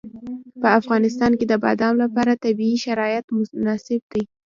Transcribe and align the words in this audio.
په 0.61 0.67
افغانستان 0.79 1.31
کې 1.39 1.45
د 1.47 1.53
بادام 1.65 1.93
لپاره 2.03 2.41
طبیعي 2.43 2.77
شرایط 2.85 3.25
مناسب 3.59 4.01
دي. 4.11 4.23